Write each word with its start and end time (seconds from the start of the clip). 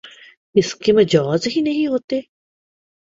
اس 0.55 0.73
کے 0.75 0.93
مجاز 0.93 1.47
ہی 1.47 1.61
نہیں 1.61 1.87
ہوتے 1.87 2.19